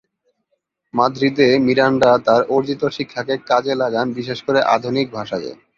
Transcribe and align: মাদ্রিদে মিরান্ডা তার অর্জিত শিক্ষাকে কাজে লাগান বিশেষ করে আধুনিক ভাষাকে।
মাদ্রিদে 0.93 1.47
মিরান্ডা 1.65 2.11
তার 2.25 2.41
অর্জিত 2.53 2.81
শিক্ষাকে 2.97 3.35
কাজে 3.49 3.73
লাগান 3.81 4.07
বিশেষ 4.17 4.39
করে 4.47 4.59
আধুনিক 4.75 5.07
ভাষাকে। 5.17 5.51